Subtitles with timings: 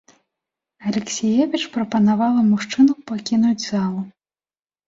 [0.91, 4.01] Алексіевіч прапанавала мужчыну пакінуць залу.